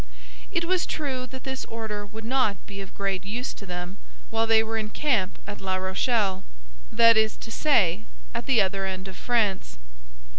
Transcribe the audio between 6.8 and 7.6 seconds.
that is to